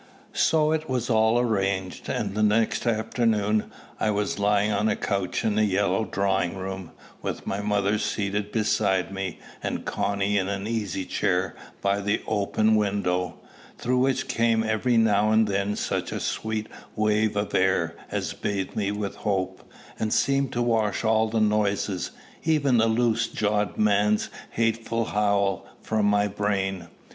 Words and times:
So 0.33 0.71
it 0.71 0.89
was 0.89 1.11
all 1.11 1.37
arranged; 1.37 2.09
and 2.09 2.33
next 2.33 2.87
afternoon 2.87 3.65
I 3.99 4.09
was 4.09 4.39
lying 4.39 4.71
on 4.71 4.89
a 4.89 4.95
couch 4.95 5.45
in 5.45 5.53
the 5.53 5.63
yellow 5.63 6.05
drawing 6.05 6.57
room, 6.57 6.91
with 7.21 7.45
my 7.45 7.61
mother 7.61 7.99
seated 7.99 8.51
beside 8.51 9.13
me, 9.13 9.37
and 9.61 9.85
Connie 9.85 10.39
in 10.39 10.47
an 10.49 10.65
easy 10.65 11.05
chair 11.05 11.55
by 11.81 11.99
the 12.01 12.23
open 12.25 12.75
window, 12.75 13.41
through 13.77 13.99
which 13.99 14.27
came 14.27 14.63
every 14.63 14.97
now 14.97 15.31
and 15.31 15.47
then 15.47 15.75
such 15.75 16.11
a 16.11 16.19
sweet 16.19 16.65
wave 16.95 17.35
of 17.35 17.53
air 17.53 17.95
as 18.09 18.33
bathed 18.33 18.75
me 18.75 18.91
with 18.91 19.17
hope, 19.17 19.61
and 19.99 20.11
seemed 20.11 20.51
to 20.53 20.63
wash 20.63 21.03
all 21.03 21.27
the 21.29 21.39
noises, 21.39 22.09
even 22.43 22.77
the 22.79 22.87
loose 22.87 23.27
jawed 23.27 23.77
man's 23.77 24.31
hateful 24.49 25.05
howl, 25.05 25.67
from 25.83 26.07
my 26.07 26.27
brain. 26.27 26.87